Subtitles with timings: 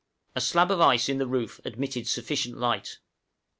[0.35, 2.97] A slab of ice in the roof admitted sufficient light.